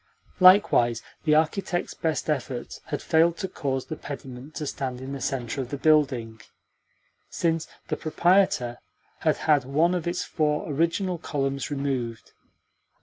Likewise, 0.39 1.03
the 1.25 1.35
architect's 1.35 1.93
best 1.93 2.27
efforts 2.27 2.81
had 2.85 3.03
failed 3.03 3.37
to 3.37 3.47
cause 3.47 3.85
the 3.85 3.95
pediment 3.95 4.55
to 4.55 4.65
stand 4.65 4.99
in 4.99 5.11
the 5.13 5.21
centre 5.21 5.61
of 5.61 5.69
the 5.69 5.77
building, 5.77 6.41
since 7.29 7.67
the 7.87 7.95
proprietor 7.95 8.79
had 9.19 9.37
had 9.45 9.63
one 9.63 9.93
of 9.93 10.07
its 10.07 10.23
four 10.23 10.67
original 10.67 11.19
columns 11.19 11.69
removed. 11.69 12.31